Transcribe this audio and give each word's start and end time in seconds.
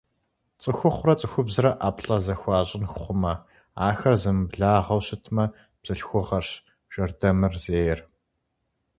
ЦӀыхухъурэ 0.61 1.13
цӀыхубзрэ 1.19 1.71
ӀэплӀэ 1.79 2.17
зэхуащӀын 2.25 2.83
хъумэ, 2.93 3.33
ахэр 3.87 4.15
зэмыблагъэу 4.21 5.01
щытмэ, 5.05 5.45
бзылъхугъэрщ 5.81 6.49
жэрдэмыр 6.93 7.53
зейр. 7.63 7.99